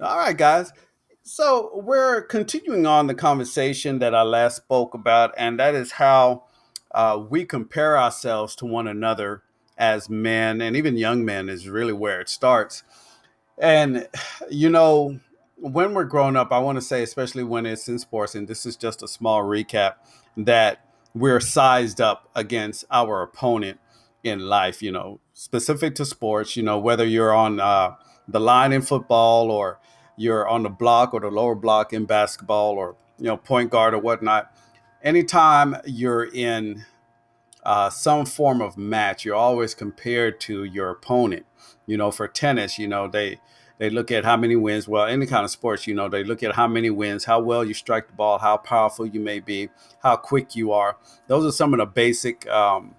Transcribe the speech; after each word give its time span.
All 0.00 0.16
right, 0.16 0.36
guys. 0.36 0.72
So 1.24 1.72
we're 1.74 2.22
continuing 2.22 2.86
on 2.86 3.08
the 3.08 3.16
conversation 3.16 3.98
that 3.98 4.14
I 4.14 4.22
last 4.22 4.56
spoke 4.58 4.94
about, 4.94 5.34
and 5.36 5.58
that 5.58 5.74
is 5.74 5.90
how 5.90 6.44
uh, 6.92 7.20
we 7.28 7.44
compare 7.44 7.98
ourselves 7.98 8.54
to 8.56 8.64
one 8.64 8.86
another 8.86 9.42
as 9.76 10.08
men, 10.08 10.60
and 10.60 10.76
even 10.76 10.96
young 10.96 11.24
men 11.24 11.48
is 11.48 11.68
really 11.68 11.92
where 11.92 12.20
it 12.20 12.28
starts. 12.28 12.84
And, 13.60 14.06
you 14.48 14.70
know, 14.70 15.18
when 15.56 15.94
we're 15.94 16.04
growing 16.04 16.36
up, 16.36 16.52
I 16.52 16.60
want 16.60 16.76
to 16.76 16.82
say, 16.82 17.02
especially 17.02 17.42
when 17.42 17.66
it's 17.66 17.88
in 17.88 17.98
sports, 17.98 18.36
and 18.36 18.46
this 18.46 18.64
is 18.66 18.76
just 18.76 19.02
a 19.02 19.08
small 19.08 19.42
recap, 19.42 19.94
that 20.36 20.86
we're 21.12 21.40
sized 21.40 22.00
up 22.00 22.30
against 22.36 22.84
our 22.88 23.20
opponent 23.20 23.80
in 24.22 24.38
life, 24.38 24.80
you 24.80 24.92
know, 24.92 25.18
specific 25.34 25.96
to 25.96 26.04
sports, 26.04 26.56
you 26.56 26.62
know, 26.62 26.78
whether 26.78 27.04
you're 27.04 27.34
on 27.34 27.58
uh, 27.58 27.96
the 28.28 28.38
line 28.38 28.72
in 28.72 28.82
football 28.82 29.50
or 29.50 29.80
you're 30.18 30.46
on 30.46 30.64
the 30.64 30.68
block 30.68 31.14
or 31.14 31.20
the 31.20 31.30
lower 31.30 31.54
block 31.54 31.92
in 31.92 32.04
basketball 32.04 32.74
or, 32.74 32.96
you 33.18 33.26
know, 33.26 33.36
point 33.36 33.70
guard 33.70 33.94
or 33.94 33.98
whatnot. 33.98 34.52
Anytime 35.02 35.76
you're 35.86 36.24
in 36.24 36.84
uh, 37.62 37.88
some 37.88 38.26
form 38.26 38.60
of 38.60 38.76
match, 38.76 39.24
you're 39.24 39.36
always 39.36 39.74
compared 39.74 40.40
to 40.40 40.64
your 40.64 40.90
opponent. 40.90 41.46
You 41.86 41.96
know, 41.96 42.10
for 42.10 42.28
tennis, 42.28 42.78
you 42.78 42.88
know, 42.88 43.08
they 43.08 43.40
they 43.78 43.90
look 43.90 44.10
at 44.10 44.24
how 44.24 44.36
many 44.36 44.56
wins. 44.56 44.88
Well, 44.88 45.06
any 45.06 45.26
kind 45.26 45.44
of 45.44 45.50
sports, 45.50 45.86
you 45.86 45.94
know, 45.94 46.08
they 46.08 46.24
look 46.24 46.42
at 46.42 46.56
how 46.56 46.66
many 46.66 46.90
wins, 46.90 47.24
how 47.24 47.40
well 47.40 47.64
you 47.64 47.74
strike 47.74 48.08
the 48.08 48.12
ball, 48.14 48.38
how 48.38 48.56
powerful 48.56 49.06
you 49.06 49.20
may 49.20 49.38
be, 49.38 49.68
how 50.02 50.16
quick 50.16 50.56
you 50.56 50.72
are. 50.72 50.96
Those 51.28 51.46
are 51.46 51.56
some 51.56 51.72
of 51.72 51.78
the 51.78 51.86
basic 51.86 52.46
um, 52.48 52.96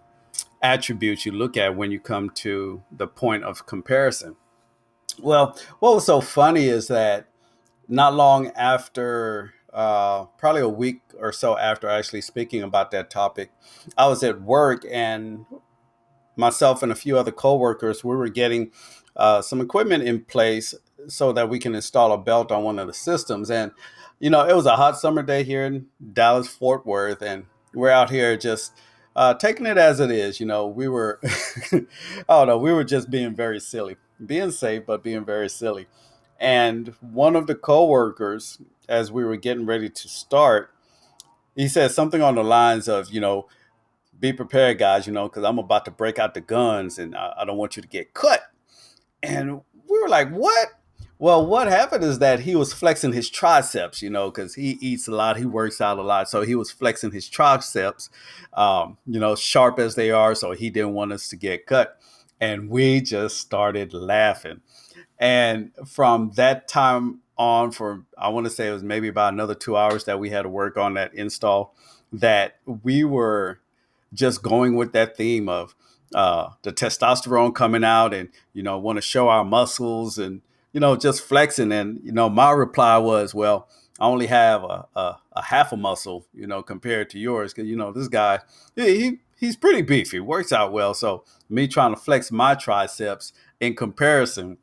attributes 0.62 1.26
you 1.26 1.34
look 1.34 1.58
at 1.58 1.76
when 1.76 1.92
you 1.92 2.00
come 2.00 2.30
to 2.30 2.82
the 2.92 3.08
point 3.08 3.44
of 3.44 3.66
comparison. 3.66 4.38
Well, 5.22 5.58
what 5.80 5.96
was 5.96 6.06
so 6.06 6.22
funny 6.22 6.68
is 6.68 6.88
that 6.88 7.28
not 7.88 8.14
long 8.14 8.48
after, 8.56 9.54
uh, 9.74 10.26
probably 10.38 10.62
a 10.62 10.70
week 10.70 11.02
or 11.20 11.32
so 11.32 11.58
after 11.58 11.88
actually 11.88 12.22
speaking 12.22 12.64
about 12.64 12.92
that 12.92 13.10
topic, 13.10 13.52
I 13.98 14.08
was 14.08 14.24
at 14.24 14.42
work 14.42 14.86
and 14.90 15.46
myself 16.40 16.82
and 16.82 16.92
a 16.92 16.96
few 16.96 17.18
other 17.18 17.32
coworkers, 17.32 18.04
we 18.04 18.16
were 18.16 18.30
getting 18.30 18.72
uh, 19.16 19.42
some 19.42 19.62
equipment 19.62 20.04
in 20.04 20.24
place 20.24 20.74
so 21.08 21.32
that 21.34 21.50
we 21.50 21.60
can 21.60 21.76
install 21.76 22.14
a 22.14 22.18
belt 22.18 22.52
on 22.52 22.64
one 22.64 22.80
of 22.80 22.88
the 22.88 22.94
systems. 22.94 23.52
And, 23.52 23.72
you 24.20 24.30
know, 24.30 24.48
it 24.48 24.56
was 24.56 24.66
a 24.66 24.76
hot 24.78 24.98
summer 24.98 25.22
day 25.22 25.44
here 25.44 25.66
in 25.66 25.88
Dallas, 26.14 26.48
Fort 26.48 26.86
Worth, 26.86 27.22
and 27.22 27.46
we're 27.74 27.90
out 27.90 28.10
here 28.10 28.38
just 28.38 28.74
uh, 29.16 29.34
taking 29.34 29.66
it 29.66 29.78
as 29.78 30.00
it 30.00 30.12
is. 30.12 30.40
You 30.40 30.46
know, 30.46 30.68
we 30.68 30.88
were, 30.88 31.20
I 31.72 31.80
don't 32.28 32.48
know, 32.48 32.58
we 32.58 32.74
were 32.74 32.84
just 32.86 33.10
being 33.10 33.36
very 33.36 33.60
silly, 33.60 33.98
being 34.26 34.52
safe, 34.52 34.86
but 34.86 35.04
being 35.04 35.26
very 35.26 35.50
silly. 35.50 35.88
And 36.40 36.96
one 37.02 37.36
of 37.36 37.48
the 37.48 37.56
coworkers, 37.56 38.60
as 38.88 39.12
we 39.12 39.24
were 39.24 39.36
getting 39.36 39.66
ready 39.66 39.90
to 39.90 40.10
start, 40.10 40.74
he 41.56 41.68
said 41.68 41.92
something 41.92 42.22
on 42.22 42.36
the 42.36 42.44
lines 42.44 42.88
of, 42.88 43.10
you 43.10 43.20
know, 43.20 43.48
be 44.20 44.34
prepared, 44.34 44.78
guys, 44.78 45.08
you 45.08 45.14
know, 45.14 45.28
because 45.28 45.44
I'm 45.44 45.60
about 45.60 45.86
to 45.86 45.92
break 45.92 46.20
out 46.20 46.34
the 46.34 46.42
guns 46.42 46.98
and 46.98 47.16
I, 47.16 47.34
I 47.40 47.46
don't 47.46 47.58
want 47.58 47.76
you 47.76 47.82
to 47.82 47.88
get 47.88 48.14
cut. 48.14 48.42
And 49.22 49.62
we 49.90 50.02
were 50.02 50.10
like, 50.10 50.30
what? 50.30 50.70
Well, 51.18 51.46
what 51.46 51.68
happened 51.68 52.06
is 52.06 52.20
that 52.20 52.42
he 52.42 52.56
was 52.56 52.72
flexing 52.72 53.12
his 53.12 53.30
triceps, 53.30 54.02
you 54.02 54.10
know, 54.10 54.32
because 54.32 54.56
he 54.56 54.78
eats 54.80 55.10
a 55.10 55.12
lot, 55.12 55.36
he 55.36 55.46
works 55.46 55.82
out 55.82 56.00
a 56.00 56.02
lot. 56.02 56.30
So 56.30 56.44
he 56.44 56.56
was 56.56 56.72
flexing 56.72 57.12
his 57.12 57.28
triceps, 57.28 58.10
um, 58.54 58.98
you 59.06 59.20
know, 59.20 59.36
sharp 59.36 59.80
as 59.80 59.96
they 59.96 60.12
are. 60.12 60.34
So 60.34 60.52
he 60.52 60.70
didn't 60.70 60.94
want 60.94 61.12
us 61.12 61.28
to 61.30 61.36
get 61.36 61.66
cut. 61.66 62.00
And 62.40 62.70
we 62.70 63.02
just 63.02 63.38
started 63.38 63.94
laughing. 63.94 64.62
And 65.18 65.72
from 65.86 66.32
that 66.36 66.68
time 66.68 67.20
on, 67.38 67.72
for 67.72 68.06
I 68.18 68.30
want 68.30 68.46
to 68.46 68.50
say 68.50 68.68
it 68.68 68.74
was 68.74 68.84
maybe 68.84 69.08
about 69.08 69.34
another 69.34 69.56
two 69.56 69.76
hours 69.76 70.06
that 70.06 70.20
we 70.20 70.30
had 70.30 70.44
to 70.44 70.50
work 70.50 70.78
on 70.78 70.94
that 70.94 71.14
install, 71.14 71.76
that 72.14 72.58
we 72.66 73.04
were 73.04 73.60
just 74.14 74.42
going 74.42 74.76
with 74.76 74.94
that 74.94 75.18
theme 75.18 75.50
of 75.50 75.76
uh, 76.16 76.50
the 76.64 76.72
testosterone 76.74 77.54
coming 77.54 77.84
out 77.84 78.14
and, 78.14 78.30
you 78.54 78.64
know, 78.64 78.78
want 78.78 78.98
to 78.98 79.02
show 79.02 79.30
our 79.30 79.46
muscles 79.46 80.18
and, 80.18 80.42
you 80.74 80.80
know, 80.80 80.96
just 80.96 81.22
flexing. 81.22 81.72
And, 81.72 82.00
you 82.04 82.12
know, 82.12 82.30
my 82.30 82.52
reply 82.52 82.98
was, 82.98 83.34
well, 83.36 83.68
I 84.00 84.06
only 84.06 84.28
have 84.28 84.64
a, 84.64 84.88
a, 84.96 85.18
a 85.34 85.44
half 85.44 85.72
a 85.72 85.78
muscle, 85.78 86.26
you 86.34 86.48
know, 86.48 86.64
compared 86.64 87.10
to 87.12 87.20
yours. 87.20 87.54
Cause, 87.54 87.66
you 87.66 87.76
know, 87.76 87.92
this 87.92 88.08
guy, 88.08 88.40
he, 88.76 89.20
he's 89.40 89.56
pretty 89.56 89.82
beefy, 89.82 90.20
works 90.20 90.52
out 90.52 90.72
well. 90.72 90.94
So 90.94 91.24
me 91.50 91.68
trying 91.68 91.96
to 91.96 92.00
flex 92.00 92.32
my 92.32 92.56
triceps 92.56 93.34
in 93.60 93.76
comparison, 93.76 94.58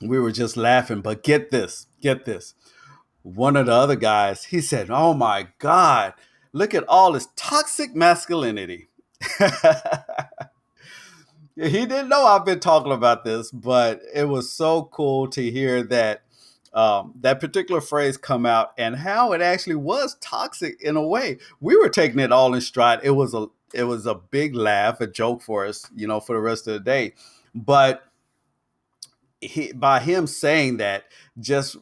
we 0.00 0.18
were 0.18 0.32
just 0.32 0.56
laughing. 0.56 1.02
But 1.02 1.22
get 1.22 1.50
this, 1.50 1.86
get 2.00 2.24
this. 2.24 2.54
One 3.22 3.56
of 3.56 3.66
the 3.66 3.72
other 3.72 3.96
guys, 3.96 4.44
he 4.44 4.60
said, 4.60 4.90
Oh 4.90 5.12
my 5.12 5.48
God, 5.58 6.14
look 6.52 6.74
at 6.74 6.88
all 6.88 7.12
this 7.12 7.28
toxic 7.36 7.94
masculinity. 7.94 8.88
he 11.56 11.84
didn't 11.84 12.08
know 12.08 12.24
I've 12.24 12.46
been 12.46 12.60
talking 12.60 12.92
about 12.92 13.24
this, 13.24 13.50
but 13.50 14.00
it 14.14 14.24
was 14.24 14.50
so 14.52 14.84
cool 14.84 15.28
to 15.28 15.50
hear 15.50 15.82
that 15.84 16.22
um, 16.72 17.14
that 17.20 17.40
particular 17.40 17.80
phrase 17.80 18.16
come 18.16 18.46
out 18.46 18.72
and 18.78 18.94
how 18.94 19.32
it 19.32 19.40
actually 19.42 19.74
was 19.74 20.16
toxic 20.20 20.80
in 20.80 20.96
a 20.96 21.06
way. 21.06 21.38
We 21.58 21.76
were 21.76 21.88
taking 21.88 22.20
it 22.20 22.30
all 22.30 22.54
in 22.54 22.60
stride. 22.60 23.00
It 23.02 23.10
was 23.10 23.34
a 23.34 23.48
it 23.74 23.84
was 23.84 24.06
a 24.06 24.14
big 24.14 24.54
laugh, 24.54 25.00
a 25.00 25.06
joke 25.06 25.42
for 25.42 25.66
us, 25.66 25.88
you 25.94 26.06
know, 26.06 26.20
for 26.20 26.34
the 26.34 26.40
rest 26.40 26.66
of 26.66 26.74
the 26.74 26.80
day. 26.80 27.14
But 27.54 28.02
he, 29.40 29.72
by 29.72 30.00
him 30.00 30.26
saying 30.26 30.78
that, 30.78 31.04
just 31.38 31.76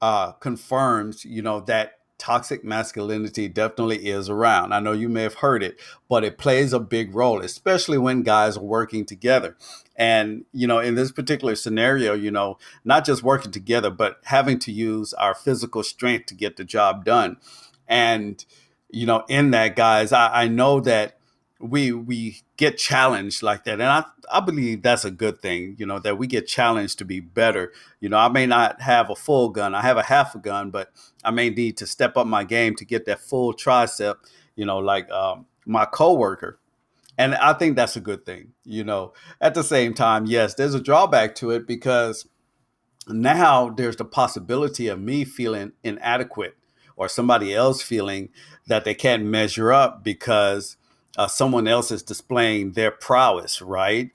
uh, 0.00 0.32
confirms, 0.32 1.24
you 1.24 1.42
know, 1.42 1.60
that 1.60 1.92
toxic 2.18 2.64
masculinity 2.64 3.46
definitely 3.46 4.06
is 4.06 4.30
around. 4.30 4.72
I 4.72 4.80
know 4.80 4.92
you 4.92 5.08
may 5.08 5.22
have 5.22 5.34
heard 5.34 5.62
it, 5.62 5.78
but 6.08 6.24
it 6.24 6.38
plays 6.38 6.72
a 6.72 6.80
big 6.80 7.14
role, 7.14 7.42
especially 7.42 7.98
when 7.98 8.22
guys 8.22 8.56
are 8.56 8.64
working 8.64 9.04
together. 9.04 9.56
And, 9.96 10.44
you 10.52 10.66
know, 10.66 10.78
in 10.78 10.94
this 10.94 11.12
particular 11.12 11.54
scenario, 11.54 12.14
you 12.14 12.30
know, 12.30 12.58
not 12.84 13.04
just 13.04 13.22
working 13.22 13.52
together, 13.52 13.90
but 13.90 14.20
having 14.24 14.58
to 14.60 14.72
use 14.72 15.12
our 15.14 15.34
physical 15.34 15.82
strength 15.82 16.26
to 16.26 16.34
get 16.34 16.56
the 16.56 16.64
job 16.64 17.04
done. 17.04 17.36
And, 17.86 18.44
you 18.96 19.04
know, 19.04 19.26
in 19.28 19.50
that, 19.50 19.76
guys, 19.76 20.10
I, 20.10 20.44
I 20.44 20.48
know 20.48 20.80
that 20.80 21.18
we 21.60 21.92
we 21.92 22.40
get 22.56 22.78
challenged 22.78 23.42
like 23.42 23.64
that. 23.64 23.74
And 23.74 23.82
i 23.82 24.04
i 24.30 24.40
believe 24.40 24.82
that's 24.82 25.06
a 25.06 25.10
good 25.10 25.40
thing 25.40 25.74
you 25.78 25.86
know 25.86 25.98
that 26.00 26.18
we 26.18 26.26
get 26.26 26.46
challenged 26.46 26.98
to 26.98 27.04
be 27.04 27.20
better. 27.20 27.72
You 28.00 28.10
know 28.10 28.18
i 28.18 28.28
may 28.28 28.46
not 28.46 28.82
have 28.82 29.08
a 29.08 29.14
full 29.14 29.48
gun. 29.50 29.74
I 29.74 29.80
have 29.82 29.96
a 29.96 30.02
half 30.02 30.34
a 30.34 30.38
gun 30.38 30.70
but 30.70 30.92
i 31.24 31.30
may 31.30 31.48
need 31.50 31.76
to 31.78 31.86
step 31.86 32.16
up 32.16 32.26
my 32.26 32.44
game 32.44 32.74
to 32.76 32.84
get 32.84 33.06
that 33.06 33.20
full 33.20 33.54
tricep 33.54 34.16
you 34.54 34.66
know 34.66 34.78
like 34.78 35.10
um, 35.10 35.46
my 35.64 35.86
coworker. 35.86 36.58
And 37.16 37.34
i 37.36 37.54
think 37.54 37.76
that's 37.76 37.96
a 37.96 38.00
good 38.00 38.26
thing 38.26 38.52
you 38.64 38.84
know. 38.84 39.14
At 39.40 39.54
the 39.54 39.64
same 39.64 39.94
time 39.94 40.26
yes 40.26 40.54
there's 40.54 40.74
a 40.74 40.80
drawback 40.80 41.34
to 41.36 41.50
it 41.52 41.66
because 41.66 42.28
now 43.08 43.70
there's 43.70 43.96
the 43.96 44.04
possibility 44.04 44.88
of 44.88 45.00
me 45.00 45.24
feeling 45.24 45.72
inadequate 45.82 46.56
or 46.96 47.08
somebody 47.08 47.54
else 47.54 47.82
feeling 47.82 48.30
that 48.66 48.84
they 48.84 48.94
can't 48.94 49.24
measure 49.24 49.72
up 49.72 50.02
because 50.02 50.76
uh, 51.16 51.26
someone 51.26 51.68
else 51.68 51.90
is 51.90 52.02
displaying 52.02 52.72
their 52.72 52.90
prowess, 52.90 53.62
right? 53.62 54.10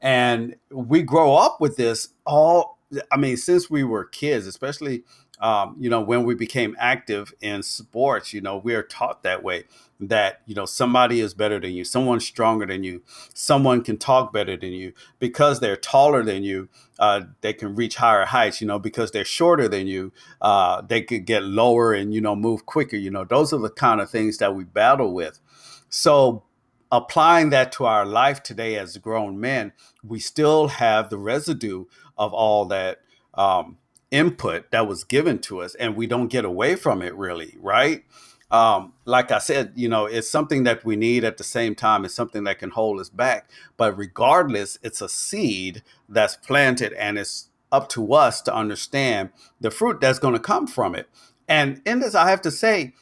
And 0.00 0.56
we 0.70 1.02
grow 1.02 1.36
up 1.36 1.60
with 1.60 1.76
this 1.76 2.08
all, 2.24 2.78
I 3.12 3.16
mean, 3.16 3.36
since 3.36 3.68
we 3.70 3.84
were 3.84 4.04
kids, 4.04 4.46
especially, 4.46 5.04
um, 5.40 5.76
you 5.78 5.88
know, 5.88 6.00
when 6.00 6.24
we 6.24 6.34
became 6.34 6.76
active 6.78 7.32
in 7.40 7.62
sports, 7.62 8.34
you 8.34 8.40
know, 8.40 8.58
we 8.58 8.74
are 8.74 8.82
taught 8.82 9.22
that 9.22 9.42
way 9.42 9.64
that, 9.98 10.42
you 10.46 10.54
know, 10.54 10.66
somebody 10.66 11.20
is 11.20 11.34
better 11.34 11.58
than 11.58 11.72
you, 11.72 11.84
someone's 11.84 12.26
stronger 12.26 12.66
than 12.66 12.84
you, 12.84 13.02
someone 13.32 13.82
can 13.82 13.96
talk 13.96 14.32
better 14.32 14.56
than 14.56 14.72
you. 14.72 14.92
Because 15.18 15.60
they're 15.60 15.76
taller 15.76 16.22
than 16.22 16.42
you, 16.42 16.68
uh, 16.98 17.22
they 17.40 17.54
can 17.54 17.74
reach 17.74 17.96
higher 17.96 18.26
heights, 18.26 18.60
you 18.60 18.66
know, 18.66 18.78
because 18.78 19.10
they're 19.10 19.24
shorter 19.24 19.66
than 19.66 19.86
you, 19.86 20.12
uh, 20.42 20.82
they 20.82 21.02
could 21.02 21.24
get 21.24 21.42
lower 21.42 21.94
and, 21.94 22.14
you 22.14 22.20
know, 22.20 22.36
move 22.36 22.66
quicker. 22.66 22.96
You 22.96 23.10
know, 23.10 23.24
those 23.24 23.52
are 23.52 23.60
the 23.60 23.70
kind 23.70 24.00
of 24.00 24.10
things 24.10 24.38
that 24.38 24.54
we 24.54 24.64
battle 24.64 25.14
with. 25.14 25.40
So 25.88 26.44
applying 26.92 27.50
that 27.50 27.72
to 27.72 27.86
our 27.86 28.04
life 28.04 28.42
today 28.42 28.76
as 28.76 28.96
grown 28.98 29.40
men, 29.40 29.72
we 30.04 30.18
still 30.18 30.68
have 30.68 31.08
the 31.08 31.18
residue 31.18 31.86
of 32.18 32.34
all 32.34 32.66
that 32.66 32.98
um, 33.34 33.78
input 34.10 34.70
that 34.70 34.86
was 34.88 35.04
given 35.04 35.38
to 35.40 35.60
us, 35.60 35.74
and 35.76 35.96
we 35.96 36.06
don't 36.06 36.28
get 36.28 36.44
away 36.44 36.76
from 36.76 37.02
it 37.02 37.14
really, 37.14 37.56
right? 37.60 38.04
Um, 38.50 38.94
like 39.04 39.30
I 39.30 39.38
said, 39.38 39.72
you 39.76 39.88
know, 39.88 40.06
it's 40.06 40.28
something 40.28 40.64
that 40.64 40.84
we 40.84 40.96
need 40.96 41.22
at 41.22 41.36
the 41.36 41.44
same 41.44 41.76
time. 41.76 42.04
It's 42.04 42.14
something 42.14 42.44
that 42.44 42.58
can 42.58 42.70
hold 42.70 42.98
us 43.00 43.08
back. 43.08 43.48
But 43.76 43.96
regardless, 43.96 44.76
it's 44.82 45.00
a 45.00 45.08
seed 45.08 45.82
that's 46.08 46.36
planted, 46.36 46.92
and 46.94 47.16
it's 47.16 47.48
up 47.70 47.88
to 47.90 48.12
us 48.12 48.40
to 48.42 48.54
understand 48.54 49.30
the 49.60 49.70
fruit 49.70 50.00
that's 50.00 50.18
going 50.18 50.34
to 50.34 50.40
come 50.40 50.66
from 50.66 50.96
it. 50.96 51.08
And 51.48 51.80
in 51.86 52.00
this, 52.00 52.14
I 52.14 52.28
have 52.30 52.42
to 52.42 52.50
say, 52.50 52.94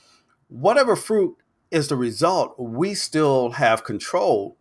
whatever 0.48 0.96
fruit 0.96 1.36
is 1.70 1.88
the 1.88 1.96
result, 1.96 2.54
we 2.58 2.94
still 2.94 3.52
have 3.52 3.84
control 3.84 4.56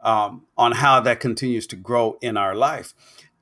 um, 0.00 0.46
on 0.56 0.72
how 0.72 1.00
that 1.00 1.20
continues 1.20 1.66
to 1.68 1.76
grow 1.76 2.18
in 2.20 2.36
our 2.36 2.54
life. 2.54 2.94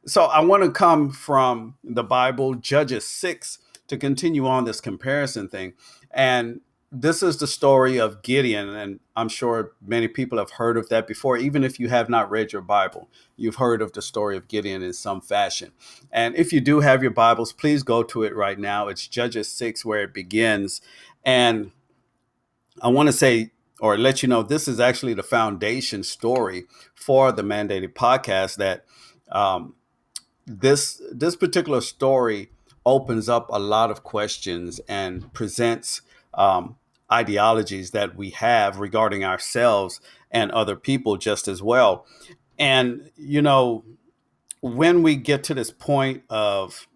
So 0.06 0.24
I 0.24 0.40
want 0.40 0.62
to 0.62 0.70
come 0.70 1.10
from 1.10 1.76
the 1.82 2.04
Bible, 2.04 2.54
Judges 2.54 3.06
6, 3.06 3.58
to 3.88 3.96
continue 3.96 4.46
on 4.46 4.64
this 4.64 4.80
comparison 4.80 5.48
thing. 5.48 5.74
And 6.12 6.60
this 6.92 7.22
is 7.22 7.38
the 7.38 7.46
story 7.48 7.98
of 7.98 8.22
Gideon, 8.22 8.68
and 8.68 9.00
I'm 9.16 9.28
sure 9.28 9.72
many 9.84 10.06
people 10.06 10.38
have 10.38 10.52
heard 10.52 10.76
of 10.76 10.88
that 10.88 11.08
before. 11.08 11.36
Even 11.36 11.64
if 11.64 11.80
you 11.80 11.88
have 11.88 12.08
not 12.08 12.30
read 12.30 12.52
your 12.52 12.62
Bible, 12.62 13.08
you've 13.36 13.56
heard 13.56 13.82
of 13.82 13.92
the 13.92 14.02
story 14.02 14.36
of 14.36 14.46
Gideon 14.46 14.82
in 14.82 14.92
some 14.92 15.20
fashion. 15.20 15.72
And 16.12 16.36
if 16.36 16.52
you 16.52 16.60
do 16.60 16.80
have 16.80 17.02
your 17.02 17.10
Bibles, 17.10 17.52
please 17.52 17.82
go 17.82 18.04
to 18.04 18.22
it 18.22 18.34
right 18.34 18.58
now. 18.58 18.86
It's 18.86 19.08
Judges 19.08 19.48
6 19.48 19.84
where 19.84 20.02
it 20.02 20.14
begins. 20.14 20.80
And 21.24 21.72
I 22.80 22.88
want 22.88 23.08
to 23.08 23.12
say, 23.12 23.50
or 23.80 23.98
let 23.98 24.22
you 24.22 24.28
know, 24.28 24.42
this 24.42 24.68
is 24.68 24.78
actually 24.78 25.14
the 25.14 25.24
foundation 25.24 26.04
story 26.04 26.66
for 26.94 27.32
the 27.32 27.42
mandated 27.42 27.94
podcast 27.94 28.56
that 28.56 28.84
um, 29.32 29.74
this 30.46 31.02
this 31.12 31.36
particular 31.36 31.80
story 31.80 32.50
opens 32.84 33.28
up 33.28 33.48
a 33.50 33.58
lot 33.58 33.90
of 33.90 34.04
questions 34.04 34.80
and 34.88 35.32
presents 35.32 36.02
um, 36.34 36.76
ideologies 37.12 37.90
that 37.90 38.16
we 38.16 38.30
have 38.30 38.78
regarding 38.78 39.24
ourselves 39.24 40.00
and 40.30 40.50
other 40.52 40.76
people 40.76 41.16
just 41.16 41.48
as 41.48 41.62
well. 41.62 42.06
And, 42.58 43.10
you 43.16 43.42
know, 43.42 43.84
when 44.60 45.02
we 45.02 45.16
get 45.16 45.44
to 45.44 45.54
this 45.54 45.70
point 45.70 46.22
of, 46.30 46.86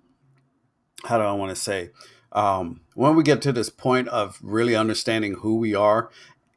how 1.05 1.19
do 1.19 1.25
I 1.25 1.33
want 1.33 1.55
to 1.55 1.61
say, 1.61 1.91
um, 2.33 2.81
when 2.95 3.17
we 3.17 3.23
get 3.23 3.43
to 3.43 3.53
this 3.53 3.71
point 3.71 4.09
of 4.09 4.39
really 4.43 4.77
understanding 4.77 5.35
who 5.35 5.57
we 5.57 5.75
are 5.75 6.11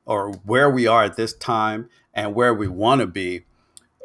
or 0.05 0.31
where 0.45 0.69
we 0.69 0.87
are 0.87 1.03
at 1.03 1.15
this 1.15 1.33
time 1.33 1.89
and 2.13 2.35
where 2.35 2.53
we 2.53 2.67
want 2.67 3.01
to 3.01 3.07
be, 3.07 3.45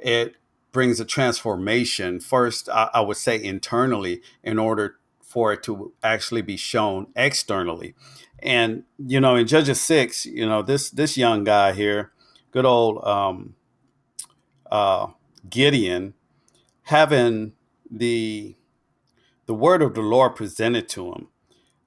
it 0.03 0.37
brings 0.73 1.01
a 1.01 1.05
transformation. 1.05 2.21
First, 2.21 2.69
I, 2.69 2.91
I 2.95 3.01
would 3.01 3.17
say 3.17 3.43
internally, 3.43 4.23
in 4.43 4.59
order 4.59 4.97
for 5.23 5.53
it 5.53 5.63
to 5.63 5.93
actually 6.03 6.43
be 6.43 6.57
shown 6.57 7.09
externally. 7.15 7.95
And 8.41 8.85
you 8.99 9.21
know, 9.21 9.37
in 9.37 9.47
Judges 9.47 9.81
six, 9.81 10.25
you 10.25 10.47
know 10.47 10.63
this 10.63 10.91
this 10.91 11.17
young 11.17 11.45
guy 11.45 11.73
here, 11.73 12.13
good 12.51 12.65
old 12.65 13.05
um, 13.05 13.55
uh, 14.71 15.09
Gideon, 15.49 16.15
having 16.85 17.53
the 17.91 18.57
the 19.47 19.55
word 19.55 19.83
of 19.83 19.95
the 19.95 20.03
Lord 20.03 20.37
presented 20.37 20.89
to 20.91 21.13
him 21.13 21.29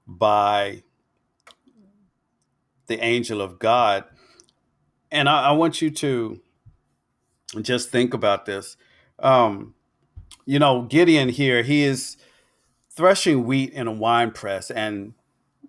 by 0.05 0.83
the 2.87 3.01
angel 3.03 3.41
of 3.41 3.59
God, 3.59 4.03
and 5.09 5.29
I, 5.29 5.49
I 5.49 5.51
want 5.51 5.81
you 5.81 5.89
to 5.91 6.41
just 7.61 7.89
think 7.89 8.13
about 8.13 8.45
this. 8.45 8.77
Um, 9.19 9.75
you 10.45 10.59
know, 10.59 10.83
Gideon 10.83 11.29
here, 11.29 11.63
he 11.63 11.83
is 11.83 12.17
threshing 12.89 13.45
wheat 13.45 13.71
in 13.71 13.87
a 13.87 13.91
wine 13.91 14.31
press, 14.31 14.71
and 14.71 15.13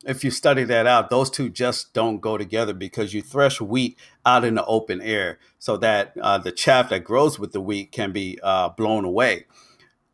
if 0.05 0.25
you 0.25 0.31
study 0.31 0.64
that 0.64 0.87
out, 0.87 1.11
those 1.11 1.31
two 1.31 1.49
just 1.49 1.93
don't 1.93 2.20
go 2.20 2.37
together 2.37 2.73
because 2.73 3.14
you 3.14 3.23
thresh 3.23 3.61
wheat 3.61 3.99
out 4.26 4.44
in 4.44 4.55
the 4.55 4.64
open 4.64 5.00
air 5.00 5.38
so 5.58 5.76
that 5.76 6.12
uh, 6.20 6.38
the 6.38 6.52
chaff 6.52 6.88
that 6.90 7.05
grows 7.05 7.38
with 7.38 7.52
the 7.52 7.61
wheat 7.61 7.93
can 7.93 8.12
be 8.12 8.38
uh, 8.43 8.69
blown 8.70 9.05
away. 9.05 9.46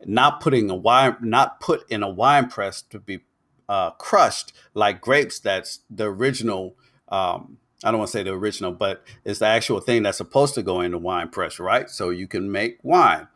Not 0.05 0.41
putting 0.41 0.71
a 0.71 0.77
wine, 0.77 1.17
not 1.21 1.61
put 1.61 1.91
in 1.91 2.03
a 2.03 2.09
wine 2.09 2.49
press 2.49 2.83
to 2.83 3.01
be 3.01 3.21
uh, 3.69 3.91
crushed 3.93 4.53
like 4.75 5.01
grapes. 5.01 5.39
That's 5.39 5.81
the 5.91 6.05
original. 6.05 6.77
Um, 7.09 7.59
I 7.85 7.91
don't 7.91 7.99
want 7.99 8.09
to 8.09 8.13
say 8.19 8.23
the 8.25 8.33
original, 8.33 8.73
but 8.73 9.05
it's 9.25 9.39
the 9.39 9.47
actual 9.47 9.81
thing 9.81 10.03
that's 10.03 10.19
supposed 10.19 10.55
to 10.55 10.63
go 10.63 10.81
into 10.81 10.99
wine 10.99 11.29
press, 11.29 11.61
right? 11.61 11.89
So 11.89 12.11
you 12.11 12.27
can 12.27 12.51
make 12.51 12.79
wine. 12.83 13.29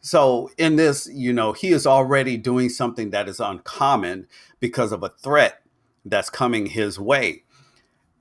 So 0.00 0.50
in 0.56 0.76
this, 0.76 1.08
you 1.12 1.32
know, 1.32 1.52
he 1.52 1.72
is 1.72 1.86
already 1.86 2.36
doing 2.36 2.68
something 2.68 3.10
that 3.10 3.28
is 3.28 3.40
uncommon 3.40 4.28
because 4.60 4.92
of 4.92 5.02
a 5.02 5.08
threat 5.08 5.62
that's 6.04 6.30
coming 6.30 6.66
his 6.66 6.98
way. 6.98 7.42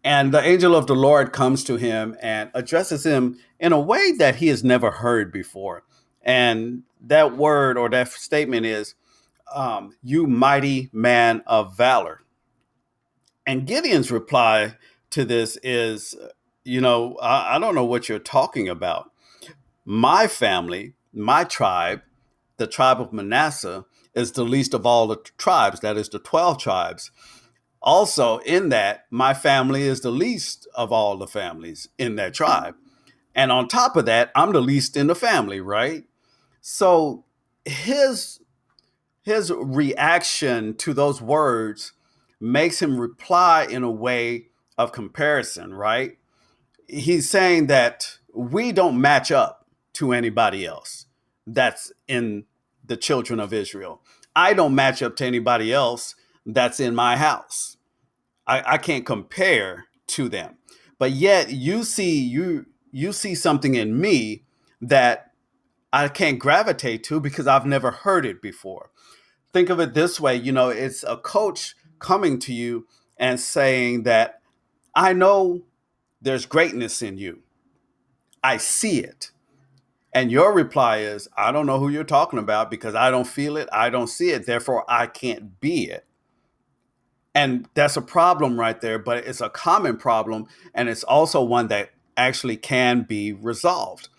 And 0.04 0.34
the 0.34 0.42
angel 0.42 0.76
of 0.76 0.88
the 0.88 0.96
Lord 0.96 1.32
comes 1.32 1.64
to 1.66 1.76
him 1.76 2.18
and 2.22 2.50
addresses 2.54 3.06
him 3.06 3.38
in 3.60 3.74
a 3.74 3.80
way 3.80 4.14
that 4.14 4.38
he 4.38 4.48
has 4.48 4.64
never 4.64 4.90
heard 4.90 5.32
before. 5.32 5.84
And 6.24 6.84
that 7.02 7.38
word 7.38 7.78
or 7.78 7.90
that 7.90 8.08
statement 8.10 8.66
is, 8.66 8.96
um, 9.54 9.96
You 10.02 10.26
mighty 10.26 10.90
man 10.92 11.44
of 11.46 11.78
valor. 11.78 12.22
And 13.46 13.68
Gideon's 13.68 14.12
reply 14.12 14.76
to 15.12 15.26
this 15.26 15.58
is, 15.64 16.16
You 16.64 16.82
know, 16.82 17.16
I, 17.22 17.56
I 17.56 17.60
don't 17.60 17.76
know 17.76 17.86
what 17.86 18.10
you're 18.10 18.20
talking 18.20 18.68
about. 18.70 19.12
My 19.86 20.28
family, 20.28 20.94
my 21.14 21.44
tribe, 21.44 22.02
the 22.58 22.68
tribe 22.68 23.00
of 23.00 23.14
Manasseh, 23.14 23.86
is 24.18 24.32
the 24.32 24.44
least 24.44 24.74
of 24.74 24.86
all 24.86 25.08
the 25.08 25.18
tribes, 25.38 25.80
that 25.82 25.96
is 25.96 26.10
the 26.10 26.20
12 26.20 26.58
tribes. 26.60 27.12
Also 27.82 28.40
in 28.40 28.70
that 28.70 29.06
my 29.12 29.34
family 29.34 29.84
is 29.84 30.02
the 30.02 30.12
least 30.12 30.68
of 30.74 30.92
all 30.92 31.18
the 31.18 31.28
families 31.28 31.88
in 32.00 32.16
that 32.16 32.34
tribe. 32.34 32.76
And 33.36 33.52
on 33.52 33.68
top 33.68 33.96
of 33.96 34.06
that 34.08 34.32
i'm 34.36 34.52
the 34.52 34.62
least 34.62 34.98
in 34.98 35.08
the 35.08 35.16
family 35.16 35.62
right? 35.62 36.04
So 36.62 37.26
his 37.64 38.40
his 39.22 39.52
reaction 39.52 40.74
to 40.78 40.94
those 40.94 41.22
words 41.22 41.94
makes 42.40 42.82
him 42.82 43.00
reply 43.00 43.68
in 43.70 43.84
a 43.84 43.92
way 43.92 44.48
of 44.78 44.92
comparison 44.92 45.74
right 45.74 46.18
he's 46.88 47.30
saying 47.30 47.68
that 47.68 48.18
we 48.34 48.72
don't 48.72 49.00
match 49.00 49.32
up 49.32 49.66
to 49.94 50.14
anybody 50.14 50.66
else 50.66 51.06
that's 51.48 51.92
in 52.08 52.46
the 52.86 52.98
children 52.98 53.40
of 53.40 53.54
israel 53.54 54.02
i 54.36 54.54
don't 54.54 54.76
match 54.76 55.02
up 55.02 55.16
to 55.16 55.26
anybody 55.26 55.74
else 55.74 56.16
that's 56.48 56.80
in 56.80 56.96
my 56.96 57.18
house. 57.18 57.78
I, 58.48 58.64
I 58.74 58.78
can't 58.78 59.06
compare 59.06 59.86
to 60.08 60.30
them. 60.30 60.58
But 60.98 61.12
yet 61.12 61.52
you 61.52 61.84
see 61.84 62.18
you 62.20 62.66
you 62.92 63.12
see 63.12 63.36
something 63.36 63.76
in 63.76 64.00
me 64.00 64.44
that 64.82 65.32
I 65.92 66.08
can't 66.08 66.40
gravitate 66.40 67.04
to 67.06 67.20
because 67.20 67.48
I've 67.48 67.66
never 67.66 67.92
heard 67.92 68.26
it 68.26 68.42
before. 68.42 68.90
Think 69.54 69.70
of 69.70 69.80
it 69.80 69.94
this 69.94 70.20
way, 70.20 70.36
you 70.36 70.52
know, 70.52 70.70
it's 70.70 71.04
a 71.04 71.18
coach 71.18 71.76
coming 72.00 72.40
to 72.40 72.54
you 72.54 72.88
and 73.18 73.40
saying 73.40 74.04
that 74.04 74.42
I 74.98 75.14
know 75.14 75.62
there's 76.20 76.48
greatness 76.48 77.04
in 77.04 77.20
you. 77.20 77.44
I 78.44 78.58
see 78.58 79.00
it. 79.00 79.32
And 80.12 80.32
your 80.32 80.52
reply 80.52 80.98
is, 80.98 81.28
I 81.38 81.52
don't 81.52 81.68
know 81.68 81.78
who 81.78 81.90
you're 81.90 82.04
talking 82.04 82.40
about 82.40 82.72
because 82.72 82.96
I 82.96 83.12
don't 83.12 83.28
feel 83.28 83.58
it. 83.58 83.70
I 83.72 83.92
don't 83.92 84.08
see 84.08 84.32
it. 84.32 84.48
Therefore, 84.48 84.84
I 84.90 85.06
can't 85.06 85.60
be 85.62 85.84
it. 85.86 86.08
And 87.36 87.70
that's 87.76 87.96
a 87.96 88.02
problem 88.02 88.60
right 88.60 88.82
there, 88.82 88.98
but 88.98 89.28
it's 89.28 89.40
a 89.40 89.50
common 89.50 89.98
problem. 89.98 90.48
And 90.74 90.90
it's 90.90 91.04
also 91.04 91.44
one 91.44 91.68
that 91.68 91.92
actually 92.18 92.58
can 92.58 93.04
be 93.04 93.32
resolved. 93.32 94.10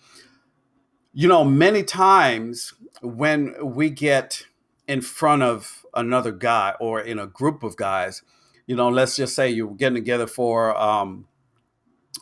You 1.11 1.27
know, 1.27 1.43
many 1.43 1.83
times 1.83 2.73
when 3.01 3.53
we 3.61 3.89
get 3.89 4.45
in 4.87 5.01
front 5.01 5.43
of 5.43 5.85
another 5.93 6.31
guy 6.31 6.75
or 6.79 7.01
in 7.01 7.19
a 7.19 7.27
group 7.27 7.63
of 7.63 7.75
guys, 7.75 8.21
you 8.69 8.75
know, 8.75 8.89
let's 8.89 9.15
just 9.15 9.33
say 9.33 9.49
you're 9.49 9.73
getting 9.73 9.95
together 9.95 10.27
for 10.27 10.77
um, 10.79 11.25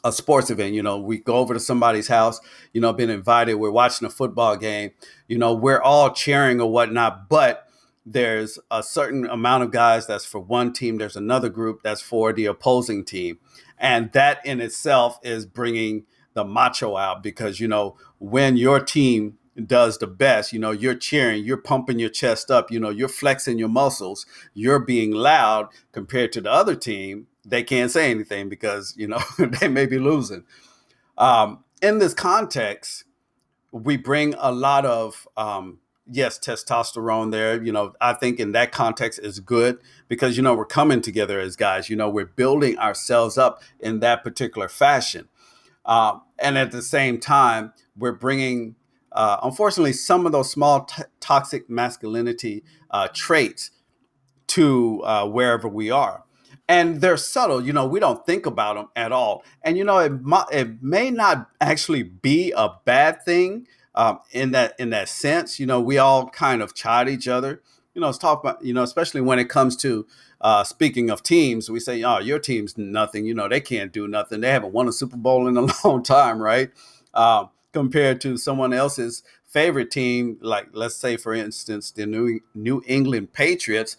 a 0.05 0.13
sports 0.13 0.49
event. 0.49 0.73
You 0.73 0.81
know, 0.81 0.97
we 0.97 1.17
go 1.17 1.35
over 1.35 1.53
to 1.53 1.59
somebody's 1.59 2.07
house, 2.07 2.39
you 2.71 2.79
know, 2.79 2.93
been 2.93 3.09
invited, 3.09 3.55
we're 3.55 3.69
watching 3.69 4.05
a 4.07 4.09
football 4.09 4.55
game, 4.55 4.91
you 5.27 5.37
know, 5.37 5.53
we're 5.53 5.81
all 5.81 6.13
cheering 6.13 6.61
or 6.61 6.71
whatnot, 6.71 7.27
but 7.27 7.67
there's 8.05 8.57
a 8.71 8.81
certain 8.81 9.25
amount 9.25 9.63
of 9.65 9.71
guys 9.71 10.07
that's 10.07 10.23
for 10.23 10.39
one 10.39 10.71
team 10.71 10.97
there's 10.97 11.17
another 11.17 11.49
group 11.49 11.83
that's 11.83 11.99
for 11.99 12.31
the 12.31 12.45
opposing 12.45 13.03
team 13.03 13.37
and 13.77 14.13
that 14.13 14.39
in 14.45 14.61
itself 14.61 15.19
is 15.23 15.45
bringing 15.45 16.05
the 16.33 16.45
macho 16.45 16.95
out 16.95 17.21
because 17.21 17.59
you 17.59 17.67
know 17.67 17.97
when 18.19 18.55
your 18.55 18.79
team 18.79 19.36
does 19.65 19.97
the 19.97 20.07
best 20.07 20.53
you 20.53 20.59
know 20.59 20.71
you're 20.71 20.95
cheering 20.95 21.43
you're 21.43 21.57
pumping 21.57 21.97
your 21.97 22.09
chest 22.09 22.51
up 22.51 22.71
you 22.71 22.79
know 22.79 22.89
you're 22.89 23.07
flexing 23.07 23.57
your 23.57 23.69
muscles 23.69 24.25
you're 24.53 24.79
being 24.79 25.11
loud 25.11 25.67
compared 25.91 26.31
to 26.31 26.41
the 26.41 26.51
other 26.51 26.75
team 26.75 27.27
they 27.43 27.63
can't 27.63 27.91
say 27.91 28.11
anything 28.11 28.49
because 28.49 28.93
you 28.97 29.07
know 29.07 29.19
they 29.39 29.67
may 29.67 29.85
be 29.85 29.97
losing 29.97 30.43
um, 31.17 31.63
in 31.81 31.99
this 31.99 32.13
context 32.13 33.05
we 33.71 33.97
bring 33.97 34.35
a 34.37 34.51
lot 34.51 34.85
of 34.85 35.27
um, 35.35 35.79
yes, 36.11 36.39
testosterone 36.39 37.31
there, 37.31 37.61
you 37.61 37.71
know, 37.71 37.93
I 37.99 38.13
think 38.13 38.39
in 38.39 38.51
that 38.53 38.71
context 38.71 39.19
is 39.19 39.39
good 39.39 39.79
because, 40.07 40.37
you 40.37 40.43
know, 40.43 40.55
we're 40.55 40.65
coming 40.65 41.01
together 41.01 41.39
as 41.39 41.55
guys, 41.55 41.89
you 41.89 41.95
know, 41.95 42.09
we're 42.09 42.25
building 42.25 42.77
ourselves 42.77 43.37
up 43.37 43.61
in 43.79 43.99
that 43.99 44.23
particular 44.23 44.69
fashion. 44.69 45.27
Uh, 45.85 46.19
and 46.39 46.57
at 46.57 46.71
the 46.71 46.81
same 46.81 47.19
time, 47.19 47.73
we're 47.97 48.13
bringing, 48.13 48.75
uh, 49.11 49.37
unfortunately, 49.43 49.93
some 49.93 50.25
of 50.25 50.31
those 50.31 50.51
small 50.51 50.85
t- 50.85 51.03
toxic 51.19 51.69
masculinity 51.69 52.63
uh, 52.91 53.07
traits 53.13 53.71
to 54.47 55.01
uh, 55.03 55.27
wherever 55.27 55.67
we 55.67 55.91
are. 55.91 56.23
And 56.69 56.99
they're 56.99 57.17
subtle, 57.17 57.65
you 57.65 57.71
know, 57.71 57.87
we 57.87 58.01
don't 58.01 58.25
think 58.25 58.45
about 58.45 58.75
them 58.75 58.87
at 58.95 59.13
all. 59.13 59.43
And, 59.63 59.77
you 59.77 59.85
know, 59.85 59.99
it, 59.99 60.11
it 60.51 60.83
may 60.83 61.09
not 61.11 61.49
actually 61.61 62.03
be 62.03 62.51
a 62.55 62.71
bad 62.83 63.23
thing 63.23 63.67
um, 63.97 64.19
in 64.31 64.51
that 64.51 64.75
in 64.79 64.91
that 64.91 65.09
sense. 65.09 65.59
You 65.59 65.65
know, 65.65 65.81
we 65.81 65.97
all 65.97 66.29
kind 66.29 66.61
of 66.61 66.73
chide 66.73 67.09
each 67.09 67.27
other. 67.27 67.61
You 67.93 68.01
know, 68.01 68.07
let's 68.07 68.19
talk 68.19 68.41
about 68.41 68.63
you 68.63 68.73
know, 68.73 68.83
especially 68.83 69.21
when 69.21 69.39
it 69.39 69.49
comes 69.49 69.75
to 69.77 70.05
uh, 70.39 70.63
speaking 70.63 71.09
of 71.09 71.23
teams, 71.23 71.69
we 71.69 71.79
say, 71.79 72.03
"Oh, 72.03 72.19
your 72.19 72.39
team's 72.39 72.77
nothing." 72.77 73.25
You 73.25 73.33
know, 73.33 73.49
they 73.49 73.59
can't 73.59 73.91
do 73.91 74.07
nothing. 74.07 74.39
They 74.39 74.51
haven't 74.51 74.71
won 74.71 74.87
a 74.87 74.91
Super 74.91 75.17
Bowl 75.17 75.47
in 75.47 75.57
a 75.57 75.67
long 75.83 76.03
time, 76.03 76.39
right? 76.39 76.69
Um, 77.13 77.49
compared 77.77 78.19
to 78.19 78.37
someone 78.37 78.73
else's 78.73 79.21
favorite 79.45 79.91
team, 79.91 80.35
like 80.41 80.67
let's 80.71 80.95
say, 80.95 81.15
for 81.15 81.31
instance, 81.35 81.91
the 81.91 82.07
New 82.07 82.39
New 82.55 82.81
England 82.87 83.33
Patriots, 83.33 83.97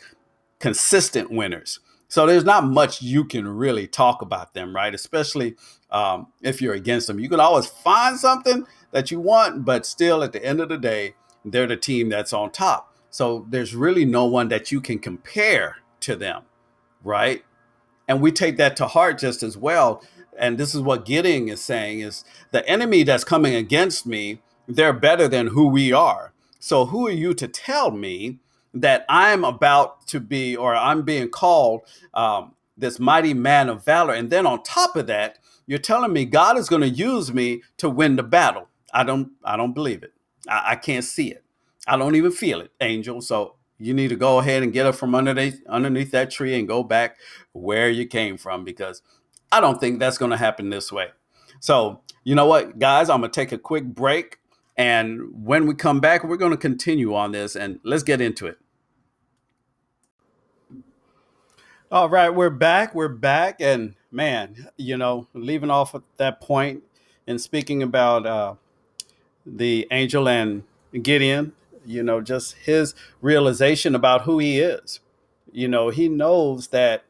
consistent 0.59 1.31
winners. 1.31 1.79
So 2.09 2.27
there's 2.27 2.43
not 2.43 2.65
much 2.65 3.03
you 3.03 3.25
can 3.25 3.47
really 3.47 3.87
talk 3.87 4.21
about 4.21 4.53
them, 4.53 4.75
right? 4.75 4.93
Especially 4.93 5.55
um, 5.93 6.27
if 6.43 6.61
you're 6.61 6.75
against 6.75 7.07
them. 7.07 7.21
You 7.21 7.29
can 7.29 7.39
always 7.39 7.67
find 7.67 8.19
something 8.19 8.67
that 8.91 9.13
you 9.13 9.21
want, 9.21 9.65
but 9.65 9.87
still, 9.87 10.25
at 10.25 10.33
the 10.33 10.45
end 10.45 10.61
of 10.61 10.69
the 10.69 10.79
day, 10.79 11.15
they're 11.45 11.69
the 11.69 11.77
team 11.77 12.09
that's 12.09 12.33
on 12.33 12.51
top. 12.51 12.93
So 13.11 13.47
there's 13.49 13.77
really 13.77 14.05
no 14.05 14.25
one 14.25 14.49
that 14.49 14.73
you 14.73 14.81
can 14.81 14.99
compare 14.99 15.77
to 16.01 16.17
them, 16.17 16.43
right? 17.05 17.45
And 18.09 18.21
we 18.21 18.33
take 18.33 18.57
that 18.57 18.77
to 18.79 18.89
heart 18.89 19.19
just 19.19 19.45
as 19.45 19.57
well. 19.57 20.03
And 20.39 20.59
this 20.59 20.75
is 20.75 20.83
what 20.83 21.07
Gideon 21.07 21.49
is 21.49 21.63
saying 21.63 22.01
is 22.01 22.25
the 22.53 22.69
enemy 22.69 23.05
that's 23.05 23.25
coming 23.25 23.55
against 23.55 24.07
me, 24.07 24.41
they're 24.69 24.95
better 24.95 25.29
than 25.29 25.49
who 25.49 25.69
we 25.69 25.93
are. 25.93 26.33
So 26.61 26.87
who 26.87 27.07
are 27.09 27.13
you 27.13 27.35
to 27.35 27.49
tell 27.49 27.91
me 27.91 28.39
that 28.75 29.05
I'm 29.09 29.45
about 29.45 30.07
to 30.09 30.21
be 30.21 30.57
or 30.57 30.75
I'm 30.77 31.03
being 31.03 31.29
called 31.31 31.83
um, 32.15 32.55
this 32.77 33.01
mighty 33.01 33.35
man 33.35 33.69
of 33.69 33.85
valor? 33.85 34.15
And 34.15 34.31
then 34.31 34.47
on 34.47 34.63
top 34.63 34.97
of 34.97 35.07
that, 35.09 35.39
you're 35.67 35.79
telling 35.79 36.13
me 36.13 36.25
God 36.25 36.59
is 36.59 36.69
going 36.69 36.83
to 36.83 36.89
use 36.89 37.33
me 37.33 37.63
to 37.79 37.91
win 37.91 38.17
the 38.17 38.23
battle. 38.23 38.69
I 38.95 39.05
don't 39.05 39.33
I 39.45 39.57
don't 39.57 39.75
believe 39.75 40.03
it. 40.03 40.15
I, 40.49 40.73
I 40.73 40.77
can't 40.77 41.05
see 41.05 41.31
it. 41.31 41.45
I 41.87 41.97
don't 41.97 42.17
even 42.17 42.33
feel 42.33 42.61
it, 42.61 42.73
Angel. 42.81 43.21
So 43.21 43.57
you 43.79 43.95
need 43.95 44.09
to 44.09 44.17
go 44.17 44.39
ahead 44.41 44.63
and 44.63 44.73
get 44.73 44.87
up 44.87 44.95
from 44.97 45.15
underneath 45.15 45.61
underneath 45.69 46.11
that 46.13 46.31
tree 46.31 46.59
and 46.59 46.69
go 46.69 46.83
back 46.83 47.17
where 47.53 47.91
you 47.91 48.07
came 48.07 48.37
from 48.39 48.65
because 48.65 49.03
I 49.51 49.61
don't 49.61 49.81
think 49.81 49.99
that's 49.99 50.19
going 50.19 50.31
to 50.31 50.37
happen 50.37 50.71
this 50.71 50.93
way. 50.93 51.09
So, 51.61 52.01
you 52.25 52.35
know 52.35 52.47
what, 52.47 52.79
guys, 52.79 53.09
I'm 53.09 53.21
going 53.21 53.31
to 53.31 53.35
take 53.41 53.53
a 53.53 53.59
quick 53.59 53.85
break 53.85 54.39
and 54.77 55.45
when 55.45 55.67
we 55.67 55.75
come 55.75 55.99
back, 55.99 56.23
we're 56.23 56.37
going 56.37 56.53
to 56.53 56.57
continue 56.57 57.15
on 57.15 57.33
this 57.33 57.57
and 57.57 57.81
let's 57.83 58.05
get 58.05 58.21
into 58.21 58.47
it. 58.47 58.59
All 61.91 62.09
right, 62.09 62.29
we're 62.29 62.51
back. 62.51 62.95
We're 62.95 63.09
back 63.09 63.57
and 63.61 63.95
man, 64.13 64.69
you 64.77 64.97
know, 64.97 65.27
leaving 65.33 65.71
off 65.71 65.95
at 65.95 66.03
that 66.19 66.41
point 66.41 66.85
and 67.27 67.41
speaking 67.41 67.83
about 67.83 68.27
uh 68.27 68.55
the 69.47 69.89
angel 69.91 70.29
and 70.29 70.65
Gideon 71.03 71.55
you 71.89 72.03
know, 72.03 72.21
just 72.21 72.55
his 72.55 72.95
realization 73.23 73.95
about 73.95 74.23
who 74.23 74.39
he 74.39 74.61
is. 74.61 75.01
You 75.51 75.69
know, 75.69 75.89
he 75.89 76.09
knows 76.09 76.69
that 76.69 77.05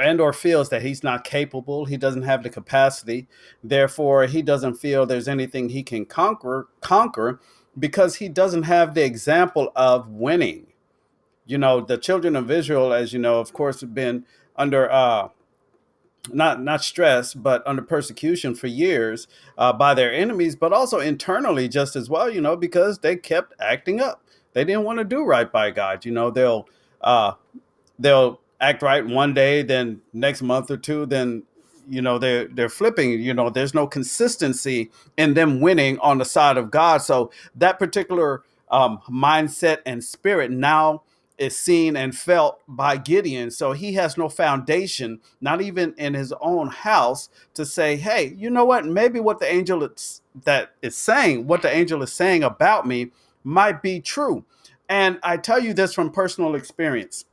and 0.00 0.20
or 0.20 0.32
feels 0.32 0.68
that 0.68 0.82
he's 0.82 1.02
not 1.02 1.24
capable, 1.24 1.86
he 1.86 1.96
doesn't 1.96 2.22
have 2.22 2.42
the 2.42 2.50
capacity. 2.50 3.26
Therefore, 3.62 4.26
he 4.26 4.42
doesn't 4.42 4.74
feel 4.74 5.06
there's 5.06 5.28
anything 5.28 5.68
he 5.68 5.82
can 5.82 6.04
conquer 6.04 6.68
conquer 6.80 7.40
because 7.78 8.16
he 8.16 8.28
doesn't 8.28 8.64
have 8.64 8.94
the 8.94 9.04
example 9.04 9.72
of 9.76 10.08
winning. 10.08 10.66
You 11.46 11.58
know, 11.58 11.80
the 11.80 11.98
children 11.98 12.34
of 12.36 12.50
Israel, 12.50 12.92
as 12.92 13.12
you 13.12 13.18
know, 13.18 13.38
of 13.38 13.52
course, 13.52 13.80
have 13.80 13.94
been 13.94 14.24
under 14.56 14.90
uh, 14.90 15.28
not 16.32 16.62
not 16.62 16.82
stress, 16.82 17.34
but 17.34 17.62
under 17.66 17.82
persecution 17.82 18.54
for 18.54 18.66
years 18.66 19.28
uh, 19.56 19.72
by 19.72 19.94
their 19.94 20.12
enemies, 20.12 20.56
but 20.56 20.72
also 20.72 20.98
internally 20.98 21.68
just 21.68 21.96
as 21.96 22.10
well. 22.10 22.28
You 22.30 22.40
know, 22.40 22.56
because 22.56 22.98
they 22.98 23.16
kept 23.16 23.54
acting 23.60 24.00
up. 24.00 24.22
They 24.52 24.64
didn't 24.64 24.84
want 24.84 24.98
to 24.98 25.04
do 25.04 25.24
right 25.24 25.50
by 25.50 25.70
God. 25.70 26.04
You 26.04 26.12
know, 26.12 26.30
they'll 26.30 26.68
uh, 27.00 27.34
they'll 27.98 28.40
act 28.60 28.82
right 28.82 29.06
one 29.06 29.34
day, 29.34 29.62
then 29.62 30.00
next 30.12 30.42
month 30.42 30.70
or 30.70 30.76
two, 30.76 31.06
then 31.06 31.42
you 31.88 32.02
know 32.02 32.18
they're 32.18 32.46
they're 32.46 32.68
flipping. 32.68 33.20
You 33.20 33.34
know, 33.34 33.50
there's 33.50 33.74
no 33.74 33.86
consistency 33.86 34.90
in 35.16 35.34
them 35.34 35.60
winning 35.60 35.98
on 36.00 36.18
the 36.18 36.24
side 36.24 36.56
of 36.56 36.70
God. 36.70 36.98
So 36.98 37.30
that 37.54 37.78
particular 37.78 38.42
um, 38.70 39.00
mindset 39.08 39.78
and 39.86 40.02
spirit 40.02 40.50
now 40.50 41.02
is 41.38 41.56
seen 41.56 41.96
and 41.96 42.16
felt 42.16 42.60
by 42.66 42.96
Gideon. 42.96 43.50
So 43.50 43.72
he 43.72 43.92
has 43.94 44.16
no 44.16 44.28
foundation, 44.28 45.20
not 45.40 45.60
even 45.60 45.94
in 45.98 46.14
his 46.14 46.32
own 46.40 46.68
house, 46.68 47.28
to 47.54 47.66
say, 47.66 47.96
hey, 47.96 48.34
you 48.36 48.48
know 48.48 48.64
what? 48.64 48.86
Maybe 48.86 49.20
what 49.20 49.38
the 49.38 49.52
angel 49.52 49.84
is, 49.84 50.22
that 50.44 50.72
is 50.82 50.96
saying, 50.96 51.46
what 51.46 51.62
the 51.62 51.74
angel 51.74 52.02
is 52.02 52.12
saying 52.12 52.42
about 52.42 52.86
me 52.86 53.10
might 53.44 53.82
be 53.82 54.00
true. 54.00 54.44
And 54.88 55.18
I 55.22 55.36
tell 55.36 55.58
you 55.58 55.74
this 55.74 55.92
from 55.92 56.10
personal 56.10 56.54
experience. 56.54 57.26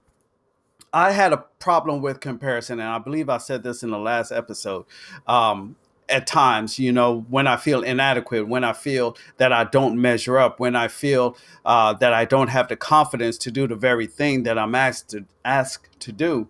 I 0.93 1.12
had 1.12 1.33
a 1.33 1.38
problem 1.59 2.01
with 2.01 2.19
comparison, 2.19 2.79
and 2.79 2.88
I 2.88 3.00
believe 3.00 3.27
I 3.27 3.39
said 3.39 3.63
this 3.63 3.81
in 3.81 3.89
the 3.89 3.97
last 3.97 4.31
episode. 4.31 4.85
Um, 5.27 5.75
at 6.09 6.27
times, 6.27 6.77
you 6.77 6.91
know, 6.91 7.25
when 7.29 7.47
I 7.47 7.55
feel 7.57 7.81
inadequate, 7.81 8.47
when 8.47 8.63
I 8.63 8.73
feel 8.73 9.17
that 9.38 9.51
I 9.51 9.63
don't 9.63 10.00
measure 10.00 10.38
up, 10.38 10.59
when 10.59 10.75
I 10.75 10.88
feel 10.88 11.35
uh, 11.65 11.93
that 11.93 12.13
I 12.13 12.25
don't 12.25 12.50
have 12.50 12.67
the 12.67 12.75
confidence 12.75 13.38
to 13.39 13.51
do 13.51 13.67
the 13.67 13.75
very 13.75 14.05
thing 14.05 14.43
that 14.43 14.59
I'm 14.59 14.75
asked 14.75 15.09
to 15.09 15.25
ask 15.43 15.89
to 16.00 16.12
do, 16.12 16.47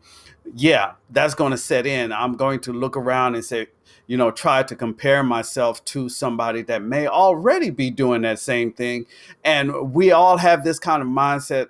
yeah, 0.56 0.94
that's 1.10 1.36
going 1.36 1.52
to 1.52 1.58
set 1.58 1.86
in. 1.86 2.12
I'm 2.12 2.34
going 2.34 2.60
to 2.62 2.74
look 2.74 2.98
around 2.98 3.36
and 3.36 3.46
say, 3.46 3.68
you 4.08 4.18
know, 4.18 4.32
try 4.32 4.64
to 4.64 4.76
compare 4.76 5.24
myself 5.24 5.86
to 5.86 6.10
somebody 6.10 6.64
that 6.64 6.82
may 6.82 7.08
already 7.08 7.70
be 7.70 7.90
doing 7.90 8.24
that 8.24 8.40
same 8.40 8.74
thing, 8.74 9.06
and 9.46 9.94
we 9.94 10.12
all 10.12 10.38
have 10.38 10.64
this 10.64 10.80
kind 10.80 11.02
of 11.02 11.08
mindset 11.08 11.70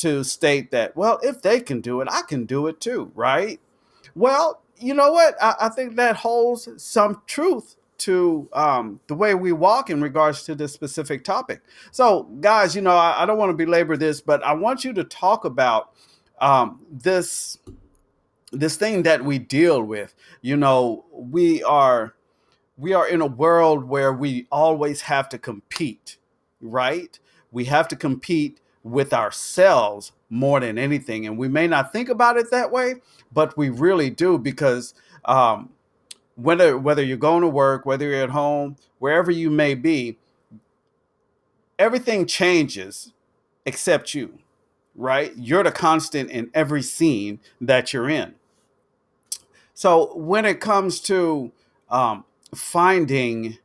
to 0.00 0.24
state 0.24 0.70
that, 0.70 0.96
well, 0.96 1.18
if 1.22 1.42
they 1.42 1.60
can 1.60 1.80
do 1.80 2.00
it, 2.00 2.08
I 2.10 2.22
can 2.22 2.46
do 2.46 2.66
it 2.66 2.80
too, 2.80 3.10
right? 3.14 3.60
Well, 4.14 4.62
you 4.76 4.94
know 4.94 5.12
what? 5.12 5.34
I, 5.40 5.54
I 5.62 5.68
think 5.68 5.96
that 5.96 6.16
holds 6.16 6.68
some 6.82 7.22
truth 7.26 7.76
to 7.98 8.48
um, 8.54 8.98
the 9.08 9.14
way 9.14 9.34
we 9.34 9.52
walk 9.52 9.90
in 9.90 10.00
regards 10.00 10.42
to 10.44 10.54
this 10.54 10.72
specific 10.72 11.22
topic. 11.22 11.60
So, 11.90 12.24
guys, 12.40 12.74
you 12.74 12.80
know, 12.80 12.96
I, 12.96 13.22
I 13.22 13.26
don't 13.26 13.36
want 13.38 13.50
to 13.50 13.64
belabor 13.64 13.96
this, 13.96 14.20
but 14.20 14.42
I 14.42 14.54
want 14.54 14.84
you 14.84 14.92
to 14.94 15.04
talk 15.04 15.44
about 15.44 15.92
um, 16.40 16.80
this 16.90 17.58
this 18.52 18.76
thing 18.76 19.02
that 19.04 19.24
we 19.24 19.38
deal 19.38 19.82
with. 19.82 20.14
You 20.40 20.56
know, 20.56 21.04
we 21.12 21.62
are 21.62 22.14
we 22.78 22.94
are 22.94 23.06
in 23.06 23.20
a 23.20 23.26
world 23.26 23.84
where 23.84 24.12
we 24.12 24.46
always 24.50 25.02
have 25.02 25.28
to 25.28 25.38
compete, 25.38 26.16
right? 26.62 27.18
We 27.52 27.66
have 27.66 27.86
to 27.88 27.96
compete 27.96 28.59
with 28.82 29.12
ourselves 29.12 30.12
more 30.30 30.60
than 30.60 30.78
anything. 30.78 31.26
And 31.26 31.36
we 31.36 31.48
may 31.48 31.66
not 31.66 31.92
think 31.92 32.08
about 32.08 32.36
it 32.36 32.50
that 32.50 32.70
way, 32.70 32.96
but 33.32 33.56
we 33.56 33.68
really 33.68 34.10
do 34.10 34.38
because 34.38 34.94
um, 35.24 35.70
whether 36.36 36.78
whether 36.78 37.02
you're 37.02 37.16
going 37.16 37.42
to 37.42 37.48
work, 37.48 37.84
whether 37.84 38.06
you're 38.08 38.22
at 38.22 38.30
home, 38.30 38.76
wherever 38.98 39.30
you 39.30 39.50
may 39.50 39.74
be, 39.74 40.18
everything 41.78 42.26
changes 42.26 43.12
except 43.66 44.14
you, 44.14 44.38
right? 44.94 45.32
You're 45.36 45.64
the 45.64 45.72
constant 45.72 46.30
in 46.30 46.50
every 46.54 46.82
scene 46.82 47.40
that 47.60 47.92
you're 47.92 48.08
in. 48.08 48.34
So 49.74 50.14
when 50.16 50.44
it 50.44 50.60
comes 50.60 51.00
to 51.02 51.52
um, 51.88 52.24
finding 52.54 53.58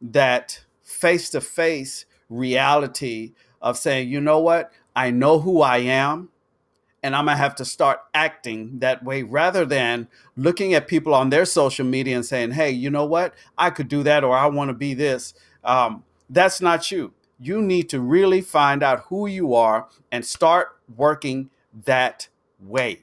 that 0.00 0.62
face 0.82 1.30
to 1.30 1.40
face 1.40 2.04
reality 2.28 3.32
of 3.62 3.78
saying, 3.78 4.08
you 4.08 4.20
know 4.20 4.40
what, 4.40 4.72
I 4.94 5.10
know 5.10 5.38
who 5.38 5.62
I 5.62 5.78
am, 5.78 6.28
and 7.02 7.16
I'm 7.16 7.26
gonna 7.26 7.36
have 7.36 7.54
to 7.56 7.64
start 7.64 8.00
acting 8.12 8.80
that 8.80 9.02
way 9.04 9.22
rather 9.22 9.64
than 9.64 10.08
looking 10.36 10.74
at 10.74 10.88
people 10.88 11.14
on 11.14 11.30
their 11.30 11.44
social 11.44 11.86
media 11.86 12.16
and 12.16 12.26
saying, 12.26 12.52
hey, 12.52 12.70
you 12.70 12.90
know 12.90 13.06
what, 13.06 13.34
I 13.56 13.70
could 13.70 13.88
do 13.88 14.02
that 14.02 14.24
or 14.24 14.36
I 14.36 14.46
wanna 14.46 14.74
be 14.74 14.94
this. 14.94 15.34
Um, 15.64 16.04
that's 16.28 16.60
not 16.60 16.90
you. 16.90 17.12
You 17.40 17.60
need 17.60 17.88
to 17.90 18.00
really 18.00 18.40
find 18.40 18.82
out 18.82 19.04
who 19.08 19.26
you 19.26 19.54
are 19.54 19.88
and 20.10 20.24
start 20.24 20.76
working 20.96 21.50
that 21.84 22.28
way. 22.60 23.02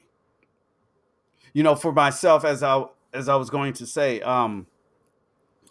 You 1.52 1.62
know, 1.62 1.74
for 1.74 1.92
myself, 1.92 2.44
as 2.44 2.62
I 2.62 2.84
as 3.12 3.28
I 3.28 3.36
was 3.36 3.50
going 3.50 3.72
to 3.74 3.86
say, 3.86 4.20
um, 4.20 4.66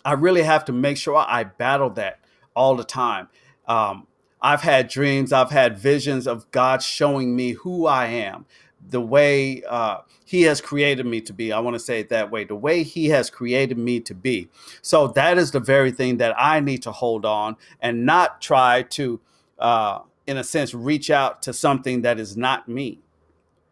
I 0.03 0.13
really 0.13 0.43
have 0.43 0.65
to 0.65 0.73
make 0.73 0.97
sure 0.97 1.15
I 1.15 1.45
battle 1.45 1.89
that 1.91 2.19
all 2.53 2.75
the 2.75 2.83
time. 2.83 3.29
Um, 3.67 4.07
I've 4.41 4.61
had 4.61 4.87
dreams, 4.87 5.33
I've 5.33 5.51
had 5.51 5.77
visions 5.77 6.27
of 6.27 6.49
God 6.51 6.81
showing 6.81 7.35
me 7.35 7.51
who 7.51 7.87
I 7.87 8.05
am, 8.07 8.45
the 8.87 9.01
way 9.01 9.63
uh, 9.63 9.99
He 10.25 10.43
has 10.43 10.61
created 10.61 11.05
me 11.05 11.21
to 11.21 11.33
be. 11.33 11.51
I 11.51 11.59
want 11.59 11.75
to 11.75 11.79
say 11.79 11.99
it 11.99 12.09
that 12.09 12.31
way 12.31 12.43
the 12.45 12.55
way 12.55 12.83
He 12.83 13.09
has 13.09 13.29
created 13.29 13.77
me 13.77 13.99
to 14.01 14.15
be. 14.15 14.47
So 14.81 15.07
that 15.09 15.37
is 15.37 15.51
the 15.51 15.59
very 15.59 15.91
thing 15.91 16.17
that 16.17 16.35
I 16.37 16.59
need 16.59 16.83
to 16.83 16.91
hold 16.91 17.25
on 17.25 17.57
and 17.81 18.05
not 18.05 18.41
try 18.41 18.83
to, 18.83 19.19
uh, 19.57 19.99
in 20.25 20.37
a 20.37 20.43
sense, 20.43 20.73
reach 20.73 21.09
out 21.09 21.41
to 21.43 21.53
something 21.53 22.01
that 22.03 22.19
is 22.19 22.37
not 22.37 22.67
me. 22.67 22.99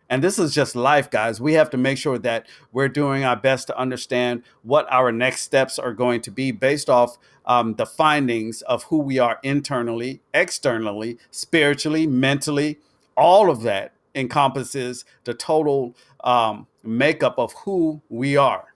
And 0.10 0.24
this 0.24 0.40
is 0.40 0.54
just 0.54 0.76
life, 0.76 1.10
guys. 1.10 1.42
We 1.42 1.54
have 1.54 1.70
to 1.72 1.78
make 1.78 1.98
sure 1.98 2.18
that 2.20 2.48
we're 2.72 2.88
doing 2.88 3.24
our 3.26 3.36
best 3.36 3.68
to 3.68 3.78
understand 3.78 4.44
what 4.64 4.88
our 4.92 5.12
next 5.12 5.42
steps 5.42 5.78
are 5.78 5.94
going 5.94 6.22
to 6.22 6.32
be 6.32 6.52
based 6.52 6.90
off 6.90 7.18
um, 7.46 7.76
the 7.76 7.86
findings 7.86 8.62
of 8.64 8.84
who 8.86 9.00
we 9.00 9.20
are 9.20 9.40
internally, 9.44 10.22
externally, 10.34 11.18
spiritually, 11.32 12.08
mentally. 12.08 12.80
All 13.16 13.50
of 13.50 13.64
that 13.64 13.94
encompasses 14.16 15.04
the 15.26 15.34
total 15.34 15.96
um, 16.24 16.68
makeup 16.84 17.36
of 17.38 17.54
who 17.66 18.02
we 18.10 18.38
are. 18.38 18.74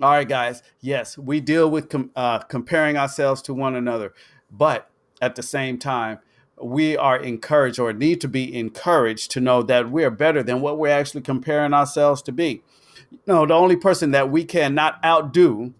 All 0.00 0.10
right, 0.10 0.28
guys. 0.28 0.62
Yes, 0.80 1.18
we 1.18 1.40
deal 1.40 1.70
with 1.70 1.88
com- 1.88 2.10
uh, 2.14 2.38
comparing 2.40 2.96
ourselves 2.96 3.42
to 3.42 3.54
one 3.54 3.74
another, 3.74 4.12
but 4.50 4.90
at 5.20 5.34
the 5.34 5.42
same 5.42 5.78
time, 5.78 6.18
we 6.60 6.96
are 6.96 7.16
encouraged 7.16 7.78
or 7.78 7.92
need 7.92 8.20
to 8.20 8.28
be 8.28 8.56
encouraged 8.56 9.30
to 9.32 9.40
know 9.40 9.62
that 9.62 9.90
we're 9.90 10.10
better 10.10 10.42
than 10.42 10.60
what 10.60 10.78
we're 10.78 10.88
actually 10.92 11.22
comparing 11.22 11.74
ourselves 11.74 12.22
to 12.22 12.32
be. 12.32 12.62
You 13.10 13.18
know, 13.26 13.46
the 13.46 13.54
only 13.54 13.76
person 13.76 14.10
that 14.12 14.30
we 14.30 14.44
cannot 14.44 15.02
outdo 15.04 15.74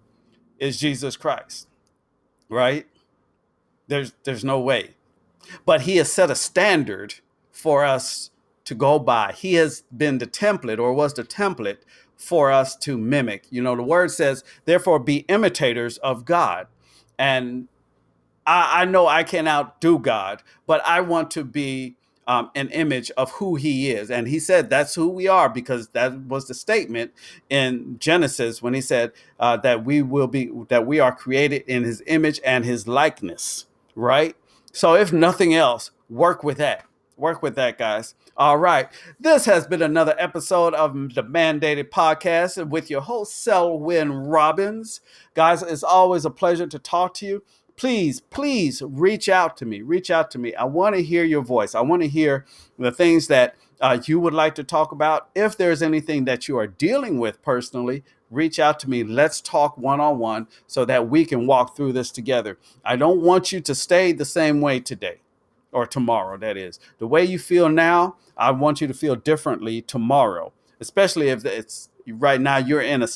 is 0.59 0.79
Jesus 0.79 1.17
Christ. 1.17 1.69
Right? 2.49 2.87
There's 3.87 4.13
there's 4.25 4.45
no 4.45 4.61
way. 4.61 4.95
But 5.65 5.83
he 5.83 5.97
has 5.97 6.13
set 6.13 6.31
a 6.31 6.35
standard 6.35 7.17
for 7.51 7.85
us 7.85 8.31
to 8.65 8.75
go 8.75 8.99
by. 8.99 9.33
He 9.33 9.55
has 9.55 9.83
been 9.97 10.19
the 10.19 10.27
template 10.27 10.79
or 10.79 10.93
was 10.93 11.15
the 11.15 11.25
template 11.25 11.79
for 12.17 12.53
us 12.53 12.77
to 12.77 12.99
mimic. 12.99 13.47
You 13.51 13.63
know, 13.63 13.75
the 13.77 13.83
word 13.83 14.11
says, 14.11 14.45
therefore 14.67 14.99
be 14.99 15.19
imitators 15.29 15.97
of 15.99 16.25
God. 16.25 16.67
And 17.19 17.69
I, 18.49 18.83
I 18.83 18.85
know 18.87 19.07
I 19.07 19.23
can 19.25 19.47
outdo 19.47 19.99
God, 19.99 20.43
but 20.67 20.85
I 20.87 21.03
want 21.03 21.31
to 21.33 21.45
be 21.45 21.97
um, 22.27 22.51
an 22.55 22.71
image 22.71 23.11
of 23.13 23.31
who 23.33 23.57
he 23.57 23.91
is. 23.91 24.11
And 24.11 24.27
he 24.27 24.41
said 24.41 24.71
that's 24.71 24.95
who 24.95 25.09
we 25.09 25.29
are 25.29 25.49
because 25.49 25.89
that 25.89 26.19
was 26.23 26.49
the 26.49 26.55
statement 26.55 27.13
in 27.51 27.97
Genesis 27.99 28.63
when 28.63 28.75
he 28.75 28.81
said 28.81 29.13
uh, 29.39 29.59
that 29.59 29.85
we 29.85 30.03
will 30.03 30.27
be, 30.27 30.51
that 30.69 30.87
we 30.87 30.99
are 30.99 31.15
created 31.15 31.63
in 31.67 31.85
his 31.85 32.03
image 32.07 32.41
and 32.45 32.65
his 32.65 32.89
likeness, 32.89 33.67
right? 33.95 34.35
So 34.73 34.95
if 34.95 35.13
nothing 35.13 35.55
else, 35.55 35.91
work 36.09 36.43
with 36.43 36.57
that. 36.59 36.85
Work 37.19 37.43
with 37.43 37.57
that, 37.57 37.79
guys. 37.79 38.15
All 38.37 38.59
right. 38.59 38.89
This 39.19 39.45
has 39.47 39.67
been 39.67 39.83
another 39.83 40.15
episode 40.19 40.73
of 40.75 40.93
the 41.15 41.25
Mandated 41.25 41.91
Podcast 41.91 42.69
with 42.69 42.89
your 42.89 43.01
host, 43.01 43.43
Selwyn 43.43 44.13
Robbins. 44.13 45.01
Guys, 45.35 45.63
it's 45.63 45.83
always 45.83 46.25
a 46.25 46.31
pleasure 46.31 46.69
to 46.69 46.79
talk 46.79 47.15
to 47.15 47.27
you. 47.27 47.43
Please, 47.79 48.21
please 48.21 48.83
reach 48.85 49.29
out 49.29 49.57
to 49.59 49.65
me. 49.65 49.83
Reach 49.83 50.11
out 50.11 50.33
to 50.33 50.39
me. 50.39 50.53
I 50.57 50.65
want 50.65 50.97
to 50.97 51.03
hear 51.03 51.23
your 51.23 51.43
voice. 51.43 51.77
I 51.77 51.81
want 51.81 52.03
to 52.03 52.09
hear 52.09 52.45
the 52.77 52.91
things 52.91 53.29
that 53.29 53.55
uh, 53.81 54.01
you 54.05 54.19
would 54.19 54.35
like 54.35 54.57
to 54.57 54.65
talk 54.65 54.91
about. 54.91 55.29
If 55.37 55.57
there's 55.57 55.81
anything 55.81 56.25
that 56.25 56.49
you 56.49 56.59
are 56.59 56.67
dealing 56.67 57.21
with 57.21 57.41
personally, 57.41 58.03
reach 58.31 58.59
out 58.59 58.81
to 58.81 58.91
me. 58.91 59.05
Let's 59.05 59.41
talk 59.41 59.79
one 59.79 60.01
on 60.01 60.19
one 60.19 60.49
so 60.67 60.85
that 60.87 61.09
we 61.09 61.25
can 61.25 61.47
walk 61.47 61.77
through 61.77 61.93
this 61.93 62.11
together. 62.11 62.59
I 62.85 62.97
don't 62.97 63.23
want 63.23 63.53
you 63.53 63.61
to 63.61 63.75
stay 63.77 64.13
the 64.13 64.25
same 64.25 64.61
way 64.61 64.81
today 64.81 65.21
or 65.71 65.87
tomorrow, 65.87 66.37
that 66.39 66.57
is. 66.57 66.81
The 66.99 67.07
way 67.07 67.25
you 67.25 67.39
feel 67.39 67.69
now, 67.69 68.17
I 68.37 68.51
want 68.51 68.81
you 68.81 68.89
to 68.89 68.95
feel 68.95 69.15
differently 69.15 69.83
tomorrow, 69.83 70.53
especially 70.81 71.29
if 71.29 71.45
it's 71.45 71.91
right 72.09 72.41
now 72.41 72.57
you're 72.57 72.81
in 72.81 73.03
a 73.03 73.09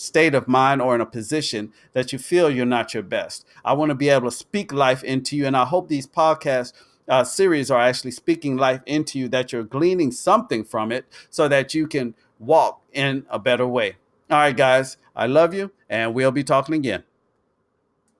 state 0.00 0.34
of 0.34 0.48
mind 0.48 0.80
or 0.80 0.94
in 0.94 1.00
a 1.00 1.06
position 1.06 1.72
that 1.92 2.12
you 2.12 2.18
feel 2.18 2.50
you're 2.50 2.64
not 2.64 2.94
your 2.94 3.02
best. 3.02 3.44
I 3.64 3.74
want 3.74 3.90
to 3.90 3.94
be 3.94 4.08
able 4.08 4.30
to 4.30 4.36
speak 4.36 4.72
life 4.72 5.04
into 5.04 5.36
you. 5.36 5.46
And 5.46 5.56
I 5.56 5.66
hope 5.66 5.88
these 5.88 6.06
podcast 6.06 6.72
uh, 7.06 7.22
series 7.22 7.70
are 7.70 7.80
actually 7.80 8.12
speaking 8.12 8.56
life 8.56 8.80
into 8.86 9.18
you, 9.18 9.28
that 9.28 9.52
you're 9.52 9.62
gleaning 9.64 10.10
something 10.10 10.64
from 10.64 10.90
it 10.90 11.04
so 11.28 11.48
that 11.48 11.74
you 11.74 11.86
can 11.86 12.14
walk 12.38 12.80
in 12.92 13.26
a 13.28 13.38
better 13.38 13.66
way. 13.66 13.96
All 14.30 14.38
right, 14.38 14.56
guys, 14.56 14.96
I 15.14 15.26
love 15.26 15.52
you, 15.52 15.72
and 15.88 16.14
we'll 16.14 16.30
be 16.30 16.44
talking 16.44 16.76
again. 16.76 17.02